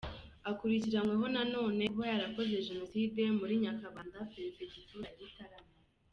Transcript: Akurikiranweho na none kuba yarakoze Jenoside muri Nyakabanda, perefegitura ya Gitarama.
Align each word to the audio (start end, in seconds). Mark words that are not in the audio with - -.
Akurikiranweho 0.49 1.25
na 1.35 1.43
none 1.53 1.81
kuba 1.93 2.05
yarakoze 2.13 2.65
Jenoside 2.69 3.21
muri 3.39 3.53
Nyakabanda, 3.63 4.17
perefegitura 4.33 5.05
ya 5.09 5.15
Gitarama. 5.19 5.71